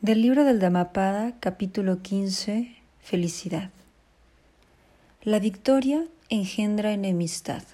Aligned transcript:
Del 0.00 0.22
libro 0.22 0.44
del 0.44 0.60
Dhammapada, 0.60 1.34
capítulo 1.40 2.02
15, 2.02 2.72
Felicidad. 3.00 3.70
La 5.24 5.40
victoria 5.40 6.06
engendra 6.28 6.92
enemistad. 6.92 7.64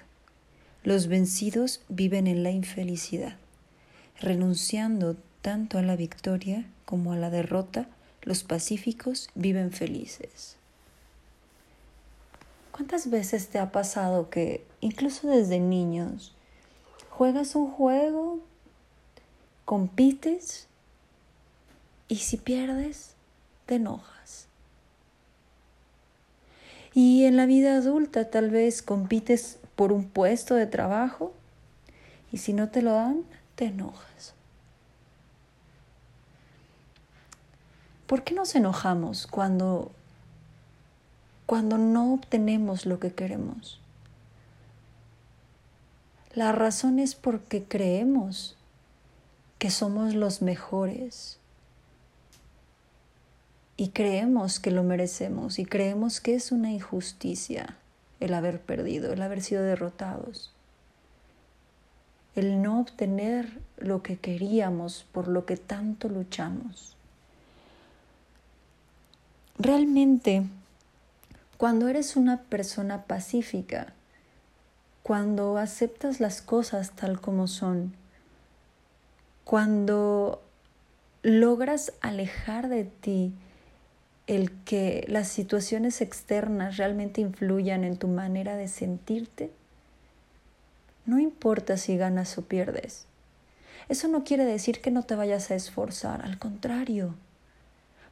Los 0.83 1.05
vencidos 1.05 1.81
viven 1.87 2.25
en 2.25 2.41
la 2.41 2.49
infelicidad. 2.49 3.35
Renunciando 4.19 5.17
tanto 5.43 5.77
a 5.77 5.83
la 5.83 5.95
victoria 5.95 6.65
como 6.85 7.13
a 7.13 7.15
la 7.15 7.29
derrota, 7.29 7.85
los 8.23 8.43
pacíficos 8.43 9.29
viven 9.35 9.71
felices. 9.71 10.55
¿Cuántas 12.71 13.11
veces 13.11 13.49
te 13.49 13.59
ha 13.59 13.71
pasado 13.71 14.31
que, 14.31 14.65
incluso 14.81 15.27
desde 15.27 15.59
niños, 15.59 16.33
juegas 17.11 17.53
un 17.53 17.69
juego, 17.69 18.39
compites 19.63 20.67
y 22.07 22.17
si 22.17 22.37
pierdes, 22.37 23.15
te 23.65 23.75
enojas. 23.75 24.47
Y 26.93 27.25
en 27.25 27.35
la 27.35 27.45
vida 27.45 27.75
adulta 27.75 28.29
tal 28.29 28.49
vez 28.49 28.81
compites 28.81 29.59
por 29.75 29.91
un 29.91 30.05
puesto 30.07 30.55
de 30.55 30.65
trabajo 30.65 31.33
y 32.31 32.37
si 32.37 32.53
no 32.53 32.69
te 32.69 32.81
lo 32.81 32.93
dan, 32.93 33.23
te 33.55 33.65
enojas. 33.65 34.33
¿Por 38.07 38.23
qué 38.23 38.33
nos 38.33 38.55
enojamos 38.55 39.27
cuando 39.27 39.91
cuando 41.45 41.77
no 41.77 42.13
obtenemos 42.13 42.85
lo 42.85 42.99
que 42.99 43.13
queremos? 43.13 43.79
La 46.33 46.51
razón 46.51 46.99
es 46.99 47.15
porque 47.15 47.63
creemos 47.63 48.55
que 49.57 49.69
somos 49.69 50.13
los 50.13 50.41
mejores 50.41 51.39
y 53.77 53.89
creemos 53.89 54.59
que 54.59 54.71
lo 54.71 54.83
merecemos 54.83 55.59
y 55.59 55.65
creemos 55.65 56.21
que 56.21 56.35
es 56.35 56.51
una 56.51 56.71
injusticia 56.71 57.77
el 58.19 58.33
haber 58.33 58.61
perdido, 58.61 59.11
el 59.11 59.21
haber 59.21 59.41
sido 59.41 59.63
derrotados, 59.63 60.53
el 62.35 62.61
no 62.61 62.79
obtener 62.79 63.59
lo 63.77 64.01
que 64.01 64.17
queríamos 64.17 65.05
por 65.11 65.27
lo 65.27 65.45
que 65.45 65.57
tanto 65.57 66.07
luchamos. 66.07 66.95
Realmente, 69.57 70.43
cuando 71.57 71.87
eres 71.87 72.15
una 72.15 72.41
persona 72.43 73.03
pacífica, 73.03 73.93
cuando 75.03 75.57
aceptas 75.57 76.19
las 76.19 76.41
cosas 76.41 76.91
tal 76.91 77.21
como 77.21 77.47
son, 77.47 77.93
cuando 79.43 80.41
logras 81.21 81.93
alejar 82.01 82.69
de 82.69 82.85
ti 82.85 83.33
el 84.27 84.51
que 84.63 85.05
las 85.07 85.27
situaciones 85.27 86.01
externas 86.01 86.77
realmente 86.77 87.21
influyan 87.21 87.83
en 87.83 87.97
tu 87.97 88.07
manera 88.07 88.55
de 88.55 88.67
sentirte, 88.67 89.51
no 91.05 91.19
importa 91.19 91.77
si 91.77 91.97
ganas 91.97 92.37
o 92.37 92.41
pierdes. 92.41 93.05
Eso 93.87 94.07
no 94.07 94.23
quiere 94.23 94.45
decir 94.45 94.81
que 94.81 94.89
no 94.89 95.03
te 95.03 95.15
vayas 95.15 95.51
a 95.51 95.55
esforzar, 95.55 96.23
al 96.23 96.39
contrario. 96.39 97.13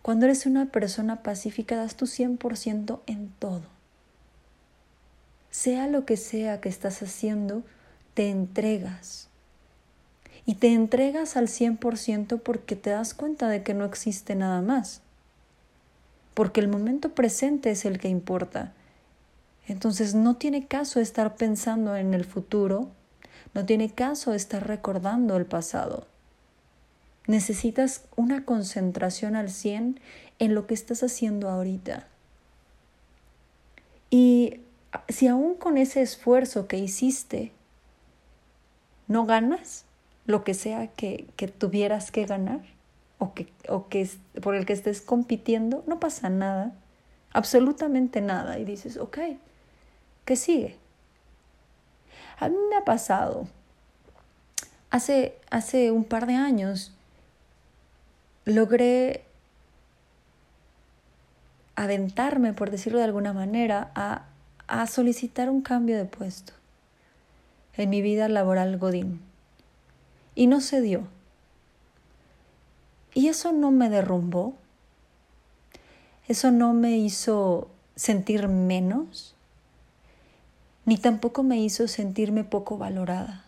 Cuando 0.04 0.26
eres 0.26 0.46
una 0.46 0.68
persona 0.68 1.24
pacífica 1.24 1.76
das 1.76 1.96
tu 1.96 2.06
100% 2.06 3.00
en 3.08 3.30
todo. 3.40 3.64
Sea 5.50 5.88
lo 5.88 6.06
que 6.06 6.18
sea 6.18 6.62
que 6.62 6.70
estás 6.70 7.02
haciendo, 7.02 7.64
te 8.14 8.30
entregas. 8.30 9.30
Y 10.46 10.56
te 10.56 10.74
entregas 10.74 11.38
al 11.38 11.48
100% 11.48 12.40
porque 12.42 12.76
te 12.76 12.92
das 12.92 13.16
cuenta 13.16 13.48
de 13.48 13.64
que 13.64 13.74
no 13.74 13.86
existe 13.86 14.36
nada 14.36 14.62
más 14.62 15.02
porque 16.34 16.60
el 16.62 16.68
momento 16.68 17.10
presente 17.10 17.72
es 17.72 17.86
el 17.86 18.00
que 18.00 18.08
importa. 18.08 18.74
Entonces 19.68 20.16
no 20.16 20.36
tiene 20.36 20.68
caso 20.68 21.00
estar 21.00 21.36
pensando 21.36 21.96
en 21.96 22.14
el 22.14 22.26
futuro, 22.26 22.90
no 23.54 23.66
tiene 23.66 23.90
caso 23.90 24.34
estar 24.34 24.68
recordando 24.68 25.38
el 25.38 25.46
pasado. 25.46 26.08
Necesitas 27.28 28.04
una 28.16 28.44
concentración 28.44 29.36
al 29.36 29.50
100 29.50 30.00
en 30.40 30.56
lo 30.56 30.68
que 30.68 30.74
estás 30.74 31.04
haciendo 31.04 31.50
ahorita. 31.50 32.08
Y 34.10 34.60
si 35.08 35.28
aún 35.28 35.56
con 35.56 35.78
ese 35.78 36.02
esfuerzo 36.02 36.68
que 36.68 36.78
hiciste 36.78 37.52
no 39.08 39.26
ganas 39.26 39.86
lo 40.26 40.44
que 40.44 40.54
sea 40.54 40.88
que, 40.88 41.28
que 41.36 41.48
tuvieras 41.48 42.12
que 42.12 42.26
ganar, 42.26 42.62
o 43.24 43.34
que, 43.34 43.48
o 43.70 43.88
que 43.88 44.10
por 44.42 44.56
el 44.56 44.66
que 44.66 44.74
estés 44.74 45.02
compitiendo, 45.02 45.84
no 45.88 46.00
pasa 46.00 46.30
nada, 46.30 46.74
absolutamente 47.32 48.20
nada. 48.20 48.60
Y 48.60 48.66
dices, 48.66 48.98
ok, 48.98 49.18
¿qué 50.26 50.36
sigue? 50.36 50.78
A 52.40 52.50
mí 52.50 52.56
me 52.70 52.76
ha 52.76 52.84
pasado, 52.84 53.48
hace, 54.90 55.38
hace 55.50 55.92
un 55.92 56.04
par 56.04 56.28
de 56.28 56.36
años, 56.36 56.94
logré 58.44 59.24
aventarme, 61.76 62.52
por 62.54 62.72
decirlo 62.72 63.00
de 63.00 63.06
alguna 63.06 63.32
manera, 63.32 63.92
a, 63.96 64.26
a 64.68 64.86
solicitar 64.88 65.50
un 65.50 65.62
cambio 65.62 65.96
de 65.98 66.06
puesto 66.06 66.54
en 67.78 67.90
mi 67.90 68.02
vida 68.02 68.28
laboral 68.28 68.78
Godín. 68.78 69.22
Y 70.36 70.48
no 70.48 70.60
se 70.60 70.82
dio. 70.82 71.08
Y 73.14 73.28
eso 73.28 73.52
no 73.52 73.72
me 73.72 73.90
derrumbó, 73.90 74.56
eso 76.28 76.52
no 76.52 76.74
me 76.74 76.98
hizo 76.98 77.68
sentir 77.96 78.48
menos, 78.48 79.36
ni 80.86 80.98
tampoco 80.98 81.44
me 81.44 81.60
hizo 81.60 81.88
sentirme 81.88 82.44
poco 82.44 82.78
valorada. 82.78 83.46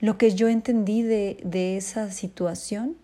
Lo 0.00 0.18
que 0.18 0.34
yo 0.34 0.48
entendí 0.48 1.02
de, 1.02 1.38
de 1.44 1.76
esa 1.76 2.10
situación 2.10 2.96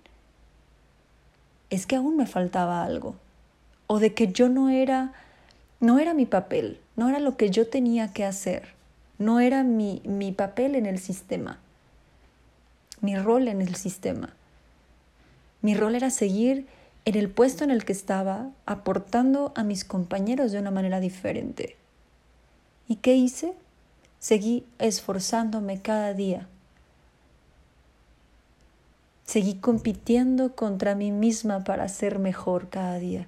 es 1.70 1.86
que 1.86 1.94
aún 1.94 2.16
me 2.16 2.26
faltaba 2.26 2.82
algo, 2.82 3.14
o 3.86 4.00
de 4.00 4.14
que 4.14 4.32
yo 4.32 4.48
no 4.48 4.68
era, 4.68 5.12
no 5.78 6.00
era 6.00 6.12
mi 6.12 6.26
papel, 6.26 6.80
no 6.96 7.08
era 7.08 7.20
lo 7.20 7.36
que 7.36 7.50
yo 7.50 7.68
tenía 7.68 8.12
que 8.12 8.24
hacer, 8.24 8.74
no 9.18 9.38
era 9.38 9.62
mi, 9.62 10.02
mi 10.04 10.32
papel 10.32 10.74
en 10.74 10.86
el 10.86 10.98
sistema 10.98 11.60
mi 13.00 13.16
rol 13.16 13.48
en 13.48 13.60
el 13.62 13.74
sistema. 13.74 14.34
Mi 15.62 15.74
rol 15.74 15.94
era 15.94 16.10
seguir 16.10 16.66
en 17.04 17.14
el 17.16 17.30
puesto 17.30 17.64
en 17.64 17.70
el 17.70 17.84
que 17.84 17.92
estaba, 17.92 18.50
aportando 18.66 19.52
a 19.56 19.64
mis 19.64 19.84
compañeros 19.84 20.52
de 20.52 20.58
una 20.58 20.70
manera 20.70 21.00
diferente. 21.00 21.76
¿Y 22.86 22.96
qué 22.96 23.14
hice? 23.14 23.54
Seguí 24.18 24.66
esforzándome 24.78 25.80
cada 25.80 26.12
día. 26.12 26.48
Seguí 29.24 29.54
compitiendo 29.54 30.54
contra 30.54 30.94
mí 30.94 31.12
misma 31.12 31.64
para 31.64 31.88
ser 31.88 32.18
mejor 32.18 32.68
cada 32.68 32.98
día. 32.98 33.26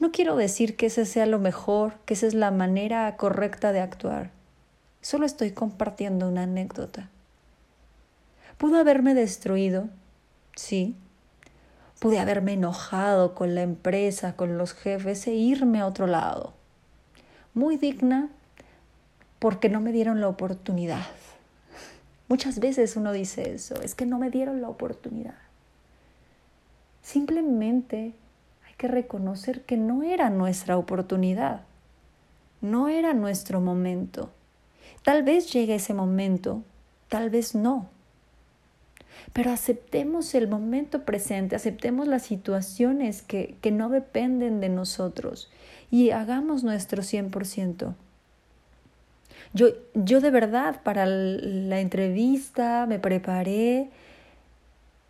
No 0.00 0.10
quiero 0.12 0.36
decir 0.36 0.76
que 0.76 0.86
ese 0.86 1.04
sea 1.04 1.26
lo 1.26 1.38
mejor, 1.38 1.94
que 2.06 2.14
esa 2.14 2.26
es 2.26 2.34
la 2.34 2.50
manera 2.50 3.14
correcta 3.16 3.72
de 3.72 3.80
actuar. 3.80 4.30
Solo 5.02 5.26
estoy 5.26 5.50
compartiendo 5.52 6.28
una 6.28 6.44
anécdota. 6.44 7.10
Pudo 8.60 8.76
haberme 8.76 9.14
destruido, 9.14 9.88
sí. 10.54 10.94
Pude 11.98 12.18
haberme 12.18 12.52
enojado 12.52 13.34
con 13.34 13.54
la 13.54 13.62
empresa, 13.62 14.36
con 14.36 14.58
los 14.58 14.74
jefes 14.74 15.26
e 15.28 15.32
irme 15.32 15.80
a 15.80 15.86
otro 15.86 16.06
lado. 16.06 16.52
Muy 17.54 17.78
digna 17.78 18.28
porque 19.38 19.70
no 19.70 19.80
me 19.80 19.92
dieron 19.92 20.20
la 20.20 20.28
oportunidad. 20.28 21.06
Muchas 22.28 22.58
veces 22.58 22.96
uno 22.96 23.12
dice 23.12 23.54
eso, 23.54 23.80
es 23.80 23.94
que 23.94 24.04
no 24.04 24.18
me 24.18 24.28
dieron 24.28 24.60
la 24.60 24.68
oportunidad. 24.68 25.38
Simplemente 27.00 28.12
hay 28.66 28.74
que 28.76 28.88
reconocer 28.88 29.62
que 29.62 29.78
no 29.78 30.02
era 30.02 30.28
nuestra 30.28 30.76
oportunidad, 30.76 31.62
no 32.60 32.90
era 32.90 33.14
nuestro 33.14 33.62
momento. 33.62 34.28
Tal 35.02 35.22
vez 35.22 35.50
llegue 35.50 35.76
ese 35.76 35.94
momento, 35.94 36.62
tal 37.08 37.30
vez 37.30 37.54
no. 37.54 37.88
Pero 39.32 39.50
aceptemos 39.50 40.34
el 40.34 40.48
momento 40.48 41.04
presente, 41.04 41.56
aceptemos 41.56 42.08
las 42.08 42.22
situaciones 42.22 43.22
que, 43.22 43.56
que 43.60 43.70
no 43.70 43.88
dependen 43.88 44.60
de 44.60 44.68
nosotros 44.68 45.50
y 45.90 46.10
hagamos 46.10 46.64
nuestro 46.64 47.02
100%. 47.02 47.94
Yo, 49.52 49.68
yo 49.94 50.20
de 50.20 50.30
verdad 50.30 50.82
para 50.82 51.06
la 51.06 51.80
entrevista 51.80 52.86
me 52.86 52.98
preparé, 52.98 53.90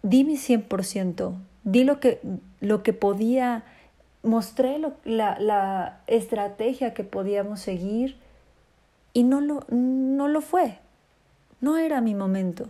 di 0.02 0.24
mi 0.24 0.36
100%, 0.36 1.34
di 1.64 1.84
lo 1.84 2.00
que, 2.00 2.20
lo 2.60 2.82
que 2.82 2.92
podía, 2.92 3.64
mostré 4.22 4.78
la, 5.04 5.38
la 5.38 6.00
estrategia 6.06 6.94
que 6.94 7.04
podíamos 7.04 7.60
seguir 7.60 8.16
y 9.12 9.24
no 9.24 9.40
lo, 9.40 9.64
no 9.68 10.28
lo 10.28 10.40
fue, 10.40 10.78
no 11.60 11.76
era 11.76 12.00
mi 12.00 12.14
momento. 12.14 12.68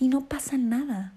Y 0.00 0.08
no 0.08 0.22
pasa 0.24 0.56
nada. 0.56 1.12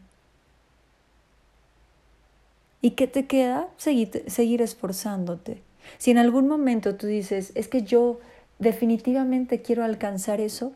¿Y 2.82 2.92
qué 2.92 3.08
te 3.08 3.26
queda? 3.26 3.70
Seguir, 3.78 4.26
seguir 4.28 4.62
esforzándote. 4.62 5.62
Si 5.98 6.12
en 6.12 6.18
algún 6.18 6.48
momento 6.48 6.96
tú 6.96 7.08
dices, 7.08 7.54
es 7.56 7.68
que 7.70 7.84
yo 7.84 8.20
definitivamente 8.60 9.62
quiero 9.62 9.84
alcanzar 9.84 10.42
eso, 10.42 10.74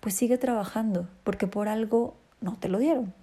pues 0.00 0.14
sigue 0.14 0.36
trabajando, 0.36 1.08
porque 1.24 1.46
por 1.46 1.68
algo 1.68 2.14
no 2.40 2.56
te 2.58 2.68
lo 2.68 2.78
dieron. 2.78 3.14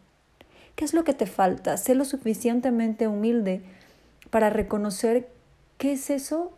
¿Qué 0.76 0.86
es 0.86 0.94
lo 0.94 1.04
que 1.04 1.14
te 1.14 1.26
falta? 1.26 1.78
Sé 1.78 1.94
lo 1.94 2.06
suficientemente 2.06 3.08
humilde 3.08 3.62
para 4.30 4.50
reconocer 4.50 5.30
qué 5.78 5.94
es 5.94 6.10
eso 6.10 6.54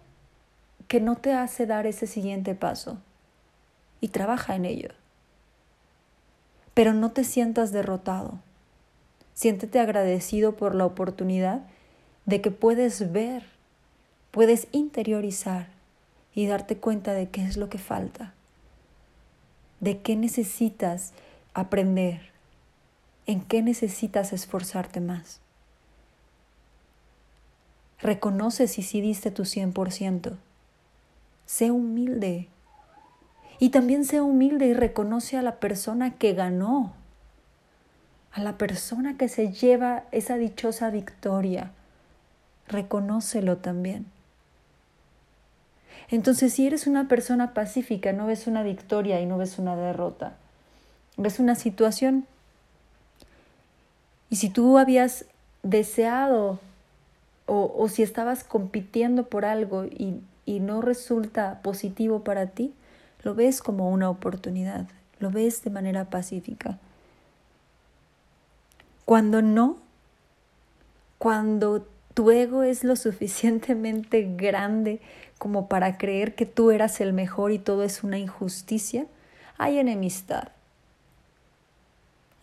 que 0.88 1.01
no 1.01 1.18
te 1.18 1.33
hace 1.33 1.65
dar 1.65 1.88
ese 1.88 2.07
siguiente 2.07 2.56
paso 2.56 3.00
y 4.00 4.09
trabaja 4.09 4.56
en 4.56 4.65
ello. 4.65 4.89
Pero 6.77 6.94
no 6.94 7.12
te 7.12 7.24
sientas 7.24 7.71
derrotado. 7.71 8.38
Siéntete 9.33 9.79
agradecido 9.79 10.56
por 10.56 10.75
la 10.75 10.85
oportunidad 10.85 11.63
de 12.27 12.39
que 12.39 12.51
puedes 12.51 13.12
ver, 13.12 13.45
puedes 14.29 14.68
interiorizar 14.71 15.69
y 16.35 16.45
darte 16.45 16.77
cuenta 16.77 17.13
de 17.13 17.29
qué 17.29 17.44
es 17.44 17.57
lo 17.57 17.68
que 17.68 17.79
falta, 17.79 18.35
de 19.79 20.01
qué 20.01 20.15
necesitas 20.15 21.13
aprender, 21.56 22.21
en 23.25 23.41
qué 23.41 23.63
necesitas 23.63 24.31
esforzarte 24.31 25.01
más. 25.01 25.39
Reconoce 27.97 28.68
si 28.68 28.83
sí 28.83 29.01
diste 29.01 29.31
tu 29.31 29.45
100%. 29.45 30.38
Sé 31.47 31.71
humilde. 31.71 32.50
Y 33.59 33.69
también 33.69 34.06
sé 34.06 34.21
humilde 34.21 34.68
y 34.68 34.74
reconoce 34.74 35.38
a 35.38 35.42
la 35.42 35.56
persona 35.56 36.13
que 36.13 36.33
ganó, 36.33 36.94
a 38.31 38.42
la 38.42 38.57
persona 38.57 39.18
que 39.18 39.30
se 39.30 39.51
lleva 39.51 40.04
esa 40.12 40.38
dichosa 40.38 40.92
victoria. 40.92 41.71
Reconócelo 42.68 43.57
también. 43.57 44.06
Entonces, 46.09 46.54
si 46.54 46.68
eres 46.68 46.88
una 46.88 47.07
persona 47.07 47.54
pacífica, 47.54 48.13
no 48.13 48.27
ves 48.27 48.48
una 48.48 48.63
victoria 48.63 49.19
y 49.19 49.25
no 49.25 49.38
ves 49.38 49.57
una 49.57 49.75
derrota, 49.75 50.36
ves 51.18 51.39
una 51.39 51.56
situación. 51.56 52.25
Y 54.30 54.38
si 54.38 54.50
tú 54.50 54.77
habías 54.77 55.25
deseado 55.63 56.59
o, 57.45 57.88
si 57.89 58.04
estabas 58.04 58.44
compitiendo 58.44 59.27
por 59.27 59.45
algo 59.45 59.86
y, 59.86 60.21
y 60.45 60.59
no 60.59 60.81
resulta 60.81 61.62
positivo 61.62 62.24
para 62.24 62.48
ti, 62.48 62.74
lo 63.27 63.35
ves 63.35 63.62
como 63.62 63.89
una 63.89 64.09
oportunidad, 64.09 64.88
lo 65.19 65.31
ves 65.31 65.62
de 65.62 65.69
manera 65.69 66.09
pacífica. 66.09 66.79
Cuando 69.03 69.41
no, 69.41 69.79
cuando 71.18 71.85
tu 72.13 72.31
ego 72.31 72.63
es 72.63 72.85
lo 72.85 72.95
suficientemente 73.07 74.33
grande 74.38 75.01
como 75.38 75.68
para 75.68 75.97
creer 75.97 76.35
que 76.35 76.45
tú 76.45 76.71
eras 76.71 77.01
el 77.01 77.12
mejor 77.12 77.51
y 77.51 77.59
todo 77.59 77.83
es 77.83 78.01
una 78.01 78.18
injusticia, 78.18 79.07
hay 79.57 79.77
enemistad. 79.77 80.47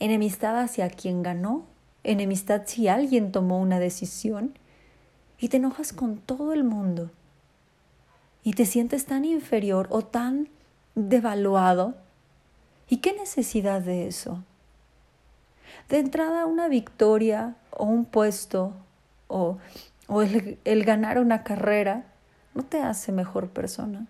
Enemistad 0.01 0.61
hacia 0.61 0.91
quien 0.91 1.23
ganó, 1.23 1.65
enemistad 2.03 2.65
si 2.67 2.89
alguien 2.89 3.33
tomó 3.33 3.59
una 3.59 3.79
decisión 3.79 4.53
y 5.39 5.49
te 5.49 5.57
enojas 5.57 5.95
con 5.95 6.19
todo 6.19 6.53
el 6.53 6.63
mundo 6.63 7.11
y 8.43 8.53
te 8.53 8.67
sientes 8.67 9.07
tan 9.07 9.25
inferior 9.25 9.87
o 9.89 10.03
tan 10.03 10.51
devaluado. 10.94 11.94
¿Y 12.88 12.99
qué 12.99 13.12
necesidad 13.12 13.81
de 13.81 14.06
eso? 14.06 14.43
De 15.88 15.99
entrada 15.99 16.46
una 16.46 16.69
victoria 16.69 17.56
o 17.70 17.85
un 17.85 18.05
puesto 18.05 18.73
o, 19.29 19.58
o 20.06 20.23
el, 20.23 20.58
el 20.64 20.85
ganar 20.85 21.19
una 21.19 21.43
carrera 21.44 22.05
no 22.55 22.62
te 22.62 22.81
hace 22.81 23.12
mejor 23.12 23.49
persona. 23.49 24.06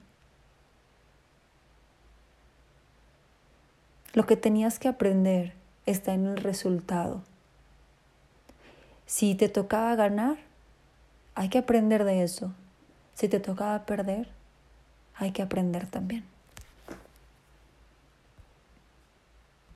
Lo 4.13 4.27
que 4.27 4.37
tenías 4.37 4.79
que 4.79 4.89
aprender 4.89 5.55
está 5.87 6.15
en 6.15 6.27
el 6.27 6.37
resultado. 6.37 7.23
Si 9.07 9.35
te 9.35 9.49
tocaba 9.49 9.95
ganar, 9.97 10.39
hay 11.35 11.49
que 11.49 11.59
aprender 11.59 12.05
de 12.05 12.23
eso. 12.23 12.53
Si 13.15 13.29
te 13.29 13.41
tocaba 13.41 13.85
perder, 13.87 14.29
hay 15.17 15.33
que 15.33 15.43
aprender 15.43 15.87
también. 15.87 16.34